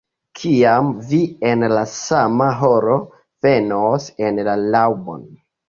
[0.37, 1.19] Kiam vi
[1.49, 2.97] en la sama horo
[3.49, 5.25] venos en la laŭbon.